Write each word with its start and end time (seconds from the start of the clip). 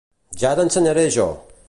Ja 0.43 0.53
t'ensenyaré 0.59 1.05
jo! 1.19 1.27